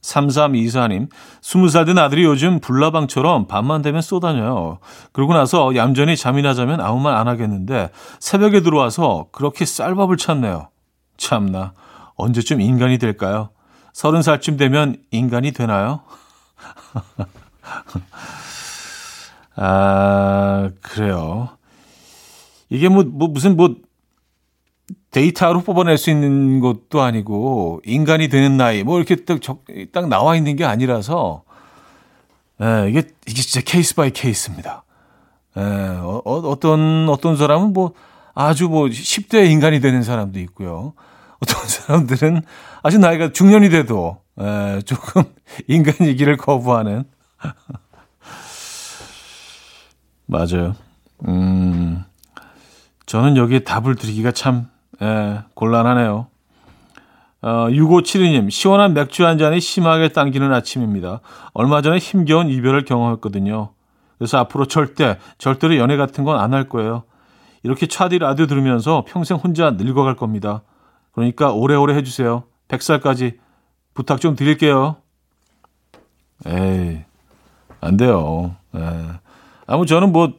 3324님, 0.08 1.10
20살 1.41 1.86
된 1.86 1.98
아들이 1.98 2.24
요즘 2.24 2.62
불나방처럼 2.62 3.48
밤만 3.48 3.82
되면 3.82 4.02
쏘다녀요. 4.02 4.80
그러고 5.12 5.34
나서 5.34 5.76
얌전히 5.76 6.15
잠이나 6.15 6.54
자면 6.54 6.80
아무 6.80 7.02
말 7.02 7.17
안 7.17 7.28
하겠는데 7.28 7.89
새벽에 8.20 8.62
들어와서 8.62 9.26
그렇게 9.32 9.65
쌀밥을 9.65 10.17
찾네요. 10.17 10.70
참나, 11.17 11.74
언제쯤 12.15 12.62
인간이 12.62 13.00
될까요? 13.00 13.50
30살쯤 13.93 14.60
되면 14.60 14.98
인간이 15.10 15.52
되나요? 15.52 16.02
아, 19.56 20.70
그래요. 20.84 21.50
이게 22.70 22.88
뭐, 22.89 23.04
뭐, 23.04 23.28
무슨 23.28 23.58
뭐, 23.58 23.74
데이터로 25.12 25.62
뽑아낼 25.62 25.97
수 25.97 26.10
있는 26.10 26.60
것도 26.60 27.02
아니고, 27.02 27.82
인간이 27.86 28.28
되는 28.30 28.58
나이, 28.58 28.84
뭐, 28.84 28.97
이렇게 28.97 29.15
딱, 29.15 29.41
적, 29.41 29.63
딱 29.91 30.08
나와 30.08 30.36
있는 30.36 30.56
게 30.56 30.65
아니라서, 30.65 31.43
예, 32.62 32.89
이게, 32.89 33.04
이게 33.26 33.41
진짜 33.41 33.62
case 33.65 33.96
by 33.96 34.12
case입니다. 34.12 34.84
예, 35.58 35.62
어, 35.62 36.21
어떤, 36.26 37.10
어떤 37.10 37.36
사람은 37.36 37.73
뭐, 37.73 37.93
아주 38.34 38.67
뭐, 38.69 38.88
10대 38.88 39.50
인간이 39.50 39.80
되는 39.80 40.04
사람도 40.04 40.39
있고요. 40.41 40.93
어떤 41.39 41.58
사람들은 41.67 42.41
아직 42.84 43.00
나이가 43.00 43.32
중년이 43.32 43.69
돼도, 43.69 44.21
예, 44.41 44.82
조금 44.86 45.23
인간이기를 45.67 46.38
거부하는. 46.38 47.06
맞아요. 50.28 50.76
음, 51.28 52.04
저는 53.06 53.38
여기에 53.38 53.60
답을 53.60 53.95
드리기가 53.95 54.32
참, 54.32 54.69
예, 55.02 55.40
곤란하네요. 55.54 56.28
어, 57.44 57.68
6572님, 57.70 58.50
시원한 58.50 58.94
맥주 58.94 59.26
한 59.26 59.38
잔이 59.38 59.60
심하게 59.60 60.10
당기는 60.10 60.52
아침입니다. 60.52 61.22
얼마 61.54 61.82
전에 61.82 61.98
힘겨운 62.00 62.50
이별을 62.50 62.84
경험했거든요. 62.86 63.70
그래서 64.18 64.40
앞으로 64.40 64.66
절대, 64.66 65.18
절대로 65.38 65.78
연애 65.78 65.98
같은 65.98 66.24
건 66.24 66.40
안 66.40 66.54
할 66.54 66.68
거예요. 66.68 67.04
이렇게 67.64 67.86
차디 67.86 68.20
라디오 68.20 68.48
들으면서 68.48 69.04
평생 69.08 69.38
혼자 69.38 69.72
늙어갈 69.72 70.16
겁니다. 70.16 70.64
그러니까 71.12 71.52
오래오래 71.52 71.96
해주세요. 71.96 72.44
100살까지 72.70 73.38
부탁 73.94 74.20
좀 74.20 74.36
드릴게요. 74.36 74.98
에이, 76.46 77.00
안 77.82 77.98
돼요. 77.98 78.56
에. 78.76 78.80
아무 79.68 79.86
저는 79.86 80.12
뭐, 80.12 80.34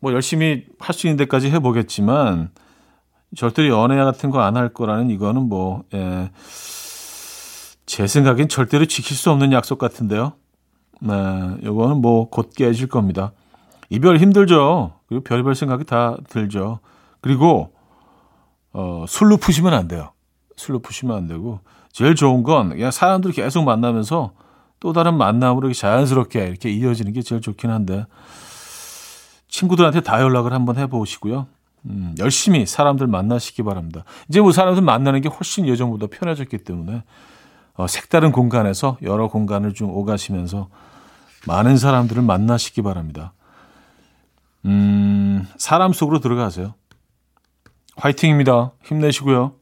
뭐 0.00 0.12
열심히 0.12 0.64
할 0.78 0.94
수 0.94 1.06
있는 1.06 1.16
데까지 1.18 1.50
해보겠지만, 1.50 2.50
절대로 3.36 3.68
연애 3.68 3.96
같은 3.96 4.30
거 4.30 4.40
안 4.40 4.56
할 4.56 4.72
거라는 4.72 5.10
이거는 5.10 5.48
뭐, 5.48 5.84
예, 5.94 6.30
제 7.86 8.06
생각엔 8.06 8.48
절대로 8.48 8.84
지킬 8.86 9.16
수 9.16 9.30
없는 9.30 9.52
약속 9.52 9.78
같은데요. 9.78 10.32
네, 11.00 11.12
요거는 11.64 12.00
뭐 12.00 12.28
곧 12.30 12.50
깨질 12.54 12.88
겁니다. 12.88 13.32
이별 13.88 14.18
힘들죠. 14.18 14.94
그리고 15.08 15.24
별별 15.24 15.54
생각이 15.54 15.84
다 15.84 16.16
들죠. 16.28 16.80
그리고, 17.20 17.72
어, 18.72 19.04
술로 19.08 19.36
푸시면 19.36 19.74
안 19.74 19.88
돼요. 19.88 20.12
술로 20.56 20.78
푸시면 20.80 21.16
안 21.16 21.26
되고, 21.26 21.60
제일 21.92 22.14
좋은 22.14 22.42
건 22.44 22.70
그냥 22.70 22.90
사람들 22.92 23.32
계속 23.32 23.64
만나면서 23.64 24.32
또 24.78 24.92
다른 24.92 25.14
만남으로 25.18 25.72
자연스럽게 25.72 26.46
이렇게 26.46 26.70
이어지는 26.70 27.12
게 27.12 27.20
제일 27.22 27.40
좋긴 27.40 27.70
한데 27.70 28.06
친구들한테 29.48 30.00
다 30.00 30.20
연락을 30.22 30.52
한번 30.52 30.76
해보시고요. 30.78 31.46
음, 31.86 32.14
열심히 32.18 32.66
사람들 32.66 33.06
만나시기 33.06 33.62
바랍니다. 33.62 34.04
이제 34.28 34.40
뭐 34.40 34.52
사람들 34.52 34.82
만나는 34.82 35.20
게 35.20 35.28
훨씬 35.28 35.66
예전보다 35.66 36.06
편해졌기 36.08 36.58
때문에 36.58 37.02
어, 37.74 37.86
색다른 37.86 38.32
공간에서 38.32 38.98
여러 39.02 39.28
공간을 39.28 39.74
좀 39.74 39.90
오가시면서 39.90 40.68
많은 41.46 41.76
사람들을 41.76 42.22
만나시기 42.22 42.82
바랍니다. 42.82 43.32
음, 44.66 45.46
사람 45.56 45.92
속으로 45.92 46.20
들어가세요. 46.20 46.74
화이팅입니다. 47.96 48.72
힘내시고요. 48.84 49.54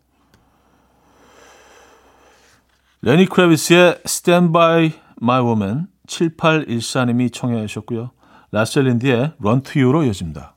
레니 3.03 3.27
크래비스의 3.27 4.01
Stand 4.05 4.53
By 4.53 4.93
My 5.23 5.41
Woman 5.41 5.87
7814님이 6.09 7.33
청해 7.33 7.67
주셨고요. 7.67 8.11
라셀린디의 8.51 9.35
Run 9.41 9.63
To 9.63 9.83
You로 9.83 10.03
이어집니다. 10.05 10.57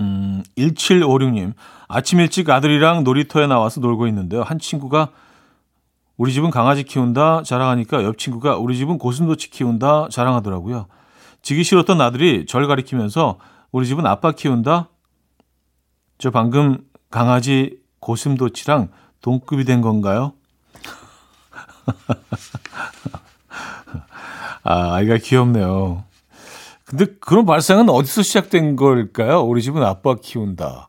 음, 0.00 0.42
1756님. 0.56 1.52
아침 1.88 2.20
일찍 2.20 2.48
아들이랑 2.50 3.04
놀이터에 3.04 3.46
나와서 3.46 3.80
놀고 3.80 4.06
있는데요. 4.08 4.42
한 4.42 4.58
친구가 4.58 5.10
우리 6.16 6.32
집은 6.32 6.50
강아지 6.50 6.84
키운다 6.84 7.42
자랑하니까 7.42 8.04
옆 8.04 8.18
친구가 8.18 8.56
우리 8.56 8.76
집은 8.76 8.98
고슴도치 8.98 9.50
키운다 9.50 10.08
자랑하더라고요. 10.10 10.86
지기 11.42 11.64
싫었던 11.64 12.00
아들이 12.00 12.46
절 12.46 12.66
가리키면서 12.66 13.38
우리 13.70 13.86
집은 13.86 14.06
아빠 14.06 14.32
키운다. 14.32 14.88
저 16.18 16.30
방금 16.30 16.78
강아지 17.10 17.78
고슴도치랑 18.00 18.88
동급이 19.20 19.64
된 19.64 19.80
건가요? 19.80 20.32
아, 24.62 24.94
아이가 24.94 25.18
귀엽네요. 25.18 26.04
근데 26.84 27.06
그런 27.20 27.46
발상은 27.46 27.88
어디서 27.88 28.22
시작된 28.22 28.76
걸까요? 28.76 29.40
우리 29.40 29.62
집은 29.62 29.82
아빠 29.82 30.14
키운다. 30.14 30.88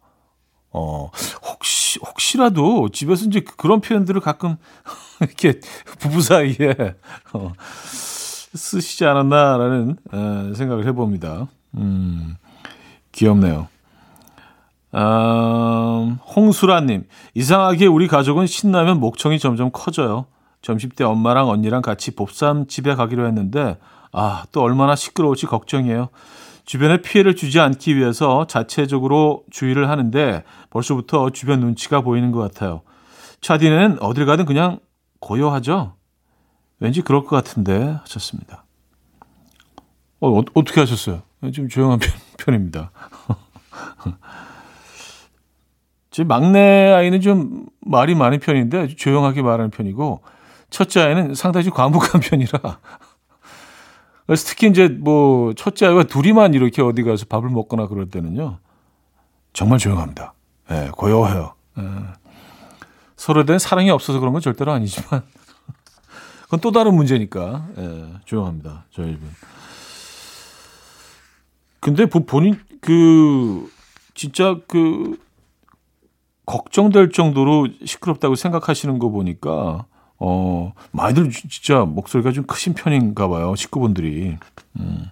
어, 0.72 1.10
혹시, 1.50 2.00
혹시라도 2.00 2.90
집에서 2.90 3.26
이제 3.26 3.42
그런 3.58 3.80
표현들을 3.80 4.20
가끔 4.20 4.58
이렇게 5.22 5.62
부부 6.00 6.22
사이에 6.22 6.96
어, 7.32 7.54
쓰시지 7.56 9.06
않았나라는 9.06 9.98
에, 10.14 10.54
생각을 10.54 10.86
해봅니다. 10.86 11.48
음, 11.76 12.36
귀엽네요. 13.14 13.70
아, 14.92 16.18
홍수라님, 16.36 17.08
이상하게 17.34 17.86
우리 17.86 18.08
가족은 18.08 18.48
신나면 18.48 19.00
목청이 19.00 19.40
점점 19.40 19.70
커져요. 19.72 20.26
점심 20.62 20.90
때 20.90 21.04
엄마랑 21.04 21.50
언니랑 21.50 21.82
같이 21.82 22.16
봅삼 22.16 22.68
집에 22.68 22.96
가기로 22.96 23.28
했는데, 23.28 23.78
아, 24.18 24.46
또 24.54 24.62
얼마나 24.62 24.96
시끄러울지 24.96 25.46
걱정이에요. 25.46 26.08
주변에 26.64 27.02
피해를 27.02 27.36
주지 27.36 27.60
않기 27.60 27.98
위해서 27.98 28.48
자체적으로 28.48 29.44
주의를 29.52 29.90
하는데 29.90 30.44
벌써부터 30.70 31.32
주변 31.32 31.60
눈치가 31.60 32.00
보이는 32.00 32.32
것 32.32 32.40
같아요. 32.40 32.82
차디는 33.42 33.98
어딜 34.02 34.26
가든 34.26 34.46
그냥 34.46 34.80
고요하죠? 35.20 35.96
왠지 36.80 37.02
그럴 37.02 37.26
것 37.26 37.36
같은데 37.36 37.98
하셨습니다. 38.04 38.64
어, 40.22 40.40
어 40.40 40.44
떻게 40.64 40.80
하셨어요? 40.80 41.22
좀 41.54 41.68
조용한 41.68 42.00
편, 42.00 42.10
편입니다. 42.40 42.92
제 46.10 46.24
막내 46.24 46.94
아이는 46.94 47.20
좀 47.20 47.66
말이 47.82 48.16
많은 48.16 48.40
편인데 48.40 48.96
조용하게 48.96 49.42
말하는 49.42 49.72
편이고 49.72 50.22
첫째 50.70 51.02
아이는 51.02 51.36
상당히 51.36 51.70
과묵한 51.70 52.22
편이라 52.32 52.80
그래서 54.26 54.46
특히 54.48 54.68
이제 54.68 54.88
뭐 54.88 55.54
첫째 55.54 55.86
아이와 55.86 56.04
둘이만 56.04 56.54
이렇게 56.54 56.82
어디 56.82 57.04
가서 57.04 57.26
밥을 57.26 57.50
먹거나 57.50 57.88
그럴 57.88 58.10
때는요 58.10 58.60
정말 59.54 59.80
조용합니다. 59.80 60.34
예, 60.72 60.74
네, 60.74 60.90
고요해요. 60.92 61.54
예. 61.78 61.84
서로에 63.16 63.46
대한 63.46 63.60
사랑이 63.60 63.90
없어서 63.90 64.20
그런 64.20 64.34
건 64.34 64.42
절대로 64.42 64.72
아니지만 64.72 65.24
그건 66.44 66.60
또 66.60 66.72
다른 66.72 66.96
문제니까 66.96 67.68
예, 67.78 68.14
조용합니다. 68.26 68.86
저희 68.92 69.12
집은. 69.12 69.28
근데 71.80 72.06
본인 72.08 72.60
그 72.82 73.70
진짜 74.16 74.58
그 74.68 75.18
걱정될 76.46 77.12
정도로 77.12 77.68
시끄럽다고 77.86 78.36
생각하시는 78.36 78.98
거 78.98 79.10
보니까 79.10 79.86
어 80.18 80.74
많이들 80.92 81.30
진짜 81.30 81.86
목소리가 81.86 82.32
좀 82.32 82.46
크신 82.46 82.74
편인가 82.74 83.28
봐요 83.28 83.56
식구분들이. 83.56 84.38
음. 84.80 85.06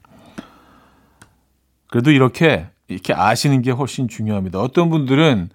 그래도 1.88 2.12
이렇게 2.12 2.68
이렇게 2.88 3.13
아시는 3.13 3.62
게 3.62 3.72
훨씬 3.72 4.08
중요합니다. 4.08 4.60
어떤 4.60 4.89
분들은 4.89 5.50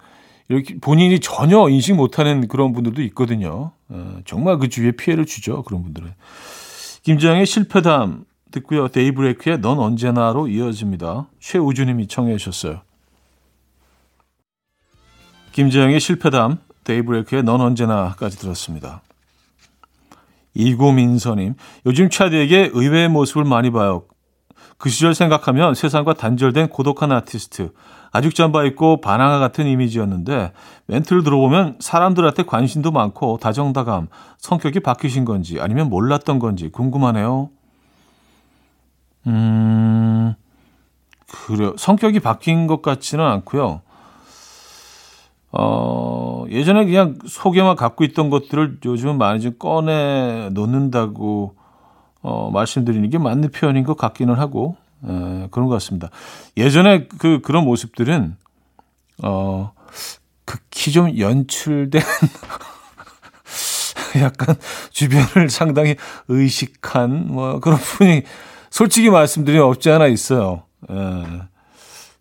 이렇게 0.49 0.77
본인이 0.79 1.19
전혀 1.19 1.69
인식 1.69 1.95
못하는 1.95 2.47
그런 2.47 2.73
분들도 2.73 3.01
있거든요. 3.03 3.71
어, 3.89 4.19
정말 4.25 4.57
그 4.57 4.67
주위에 4.67 4.91
피해를 4.91 5.25
주죠. 5.25 5.63
그런 5.63 5.83
분들은. 5.83 6.11
김지영의 7.03 7.45
실패담 7.45 8.25
듣고요. 8.51 8.87
데이브레이크의 8.87 9.61
넌 9.61 9.77
언제나로 9.77 10.47
이어집니다. 10.47 11.27
최우주님이 11.39 12.07
청해 12.07 12.37
주셨어요. 12.37 12.81
김지영의 15.51 15.99
실패담, 15.99 16.59
데이브레이크의 16.83 17.43
넌 17.43 17.61
언제나까지 17.61 18.37
들었습니다. 18.37 19.01
이고민서님, 20.53 21.55
요즘 21.85 22.09
차디에게 22.09 22.71
의외의 22.73 23.09
모습을 23.09 23.43
많이 23.43 23.71
봐요. 23.71 24.03
그 24.77 24.89
시절 24.89 25.13
생각하면 25.13 25.75
세상과 25.75 26.13
단절된 26.13 26.69
고독한 26.69 27.11
아티스트, 27.11 27.71
아직 28.11 28.33
잠바 28.33 28.63
입고 28.63 29.01
바나나 29.01 29.37
같은 29.39 29.67
이미지였는데 29.67 30.53
멘트를 30.87 31.23
들어보면 31.23 31.77
사람들한테 31.79 32.43
관심도 32.43 32.91
많고 32.91 33.37
다정다감, 33.37 34.07
성격이 34.37 34.79
바뀌신 34.79 35.25
건지 35.25 35.59
아니면 35.59 35.89
몰랐던 35.89 36.39
건지 36.39 36.69
궁금하네요. 36.69 37.49
음, 39.27 40.33
그래요. 41.27 41.75
성격이 41.77 42.19
바뀐 42.21 42.65
것 42.65 42.81
같지는 42.81 43.23
않고요. 43.23 43.81
어, 45.51 46.45
예전에 46.49 46.85
그냥 46.85 47.17
속에만 47.25 47.75
갖고 47.75 48.03
있던 48.03 48.29
것들을 48.29 48.79
요즘은 48.85 49.17
많이 49.17 49.41
좀 49.41 49.53
꺼내 49.57 50.49
놓는다고 50.51 51.55
어, 52.21 52.51
말씀드리는 52.51 53.09
게 53.09 53.17
맞는 53.17 53.51
표현인 53.51 53.83
것 53.83 53.97
같기는 53.97 54.35
하고, 54.35 54.75
에, 55.03 55.47
그런 55.51 55.67
것 55.67 55.69
같습니다. 55.69 56.09
예전에 56.57 57.07
그, 57.17 57.39
그런 57.41 57.63
모습들은, 57.63 58.35
어, 59.23 59.73
극히 60.45 60.91
좀 60.91 61.17
연출된, 61.17 62.01
약간 64.21 64.55
주변을 64.91 65.49
상당히 65.49 65.95
의식한, 66.27 67.27
뭐, 67.27 67.59
그런 67.59 67.77
분이 67.77 68.23
솔직히 68.69 69.09
말씀드리면 69.09 69.65
없지 69.65 69.89
않아 69.89 70.07
있어요. 70.07 70.63
에, 70.89 70.93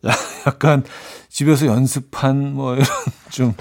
약간 0.46 0.84
집에서 1.38 1.66
연습한, 1.66 2.54
뭐, 2.54 2.74
이런 2.74 2.84
좀, 3.30 3.54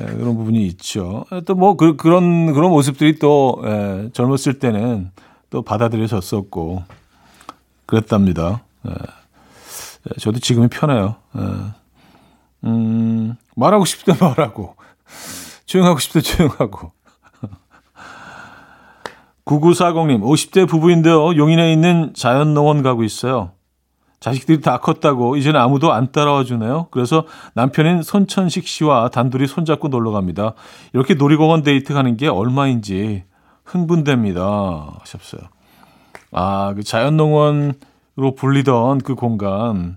예, 0.00 0.04
그런 0.04 0.36
부분이 0.36 0.66
있죠. 0.66 1.24
또뭐 1.46 1.76
그, 1.76 1.96
그런 1.96 2.52
그런 2.52 2.70
모습들이 2.70 3.18
또 3.18 3.62
예, 3.64 4.10
젊었을 4.12 4.58
때는 4.58 5.10
또 5.48 5.62
받아들여졌었고 5.62 6.84
그랬답니다. 7.86 8.64
예. 8.86 8.90
예 8.92 10.20
저도 10.20 10.40
지금이 10.40 10.68
편해요. 10.68 11.16
예. 11.38 11.40
음, 12.64 13.34
말하고 13.56 13.84
때 14.04 14.12
말하고 14.20 14.76
조용하고 15.64 15.98
때 16.12 16.20
조용하고 16.20 16.92
9940님 19.46 20.20
50대 20.20 20.68
부부인데요. 20.68 21.34
용인에 21.34 21.72
있는 21.72 22.12
자연농원 22.14 22.82
가고 22.82 23.04
있어요. 23.04 23.52
자식들이 24.20 24.60
다 24.60 24.78
컸다고 24.78 25.36
이제는 25.36 25.58
아무도 25.58 25.92
안 25.92 26.12
따라와 26.12 26.44
주네요. 26.44 26.88
그래서 26.90 27.24
남편인 27.54 28.02
손천식 28.02 28.68
씨와 28.68 29.08
단둘이 29.08 29.46
손잡고 29.46 29.88
놀러 29.88 30.10
갑니다. 30.10 30.52
이렇게 30.92 31.14
놀이공원 31.14 31.62
데이트 31.62 31.94
가는 31.94 32.16
게 32.18 32.28
얼마인지 32.28 33.24
흥분됩니다. 33.64 34.98
하셨어요. 35.00 35.40
아, 36.32 36.74
그 36.74 36.82
자연농원으로 36.82 38.34
불리던 38.36 38.98
그 38.98 39.14
공간, 39.14 39.96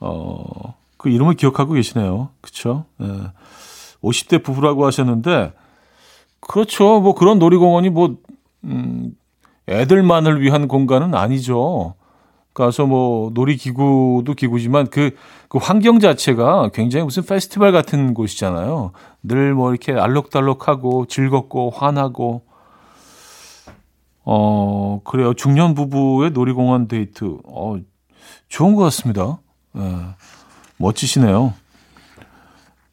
어, 0.00 0.74
그 0.96 1.10
이름을 1.10 1.34
기억하고 1.34 1.74
계시네요. 1.74 2.30
그쵸? 2.40 2.86
예. 3.02 3.06
50대 4.02 4.42
부부라고 4.42 4.86
하셨는데, 4.86 5.52
그렇죠. 6.40 7.00
뭐 7.00 7.14
그런 7.14 7.38
놀이공원이 7.38 7.90
뭐, 7.90 8.16
음, 8.64 9.14
애들만을 9.68 10.40
위한 10.40 10.68
공간은 10.68 11.14
아니죠. 11.14 11.94
가서 12.58 12.86
뭐 12.86 13.30
놀이기구도 13.32 14.34
기구지만 14.36 14.88
그, 14.90 15.12
그 15.48 15.58
환경 15.58 16.00
자체가 16.00 16.70
굉장히 16.74 17.04
무슨 17.04 17.22
페스티벌 17.24 17.72
같은 17.72 18.12
곳이잖아요. 18.14 18.92
늘 19.22 19.54
뭐 19.54 19.70
이렇게 19.70 19.92
알록달록하고 19.92 21.06
즐겁고 21.06 21.70
환하고 21.70 22.42
어, 24.24 25.00
그래요. 25.04 25.32
중년 25.32 25.74
부부의 25.74 26.32
놀이공원 26.32 26.86
데이트. 26.88 27.38
어, 27.46 27.76
좋은 28.48 28.74
것 28.74 28.82
같습니다. 28.84 29.38
예, 29.76 29.80
멋지시네요. 30.76 31.54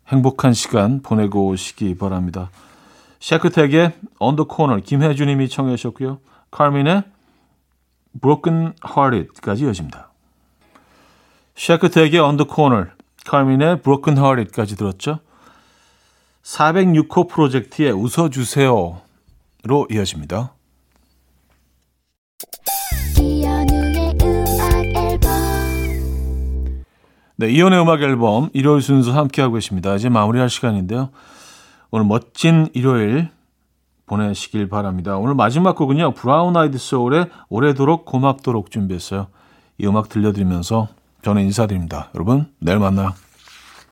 행복한 0.08 0.54
시간 0.54 1.02
보내고 1.02 1.48
오시기 1.48 1.98
바랍니다. 1.98 2.52
샤카탁의 3.20 3.94
On 4.20 4.30
the 4.30 4.46
Corner 4.46 4.78
김혜주님이 4.78 5.50
청해 5.50 5.76
주셨고요. 5.76 6.20
카르민의 6.52 7.04
Broken 8.22 8.74
Hearted까지 8.86 9.64
이어집니다. 9.64 10.12
샤크텍의 11.56 12.20
On 12.20 12.38
the 12.38 12.48
Corner, 12.54 12.92
카민의 13.26 13.82
Broken 13.82 14.18
Hearted까지 14.18 14.76
들었죠. 14.76 15.20
406호 16.44 17.28
프로젝트의 17.30 17.92
웃어주세요로 17.92 19.88
이어집니다. 19.90 20.54
네, 27.38 27.50
이연의 27.50 27.82
음악 27.82 28.02
앨범 28.02 28.50
일요일 28.54 28.82
순서 28.82 29.12
함께하고 29.12 29.56
계십니다. 29.56 29.96
이제 29.96 30.08
마무리할 30.08 30.50
시간인데요. 30.50 31.10
오늘 31.92 32.06
멋진 32.06 32.70
일요일 32.74 33.30
보내시길 34.06 34.70
바랍니다. 34.70 35.18
오늘 35.18 35.36
마지막 35.36 35.76
곡은요. 35.76 36.12
브라운 36.12 36.56
아이드 36.56 36.78
소울의 36.78 37.30
오래도록 37.50 38.06
고맙도록 38.06 38.72
준비했어요. 38.72 39.28
이 39.78 39.88
음악 39.88 40.10
들려드리면서 40.10 40.88
저는 41.24 41.42
인사드립니다. 41.44 42.10
여러분 42.16 42.48
내일 42.60 42.80
만나요. 42.80 43.14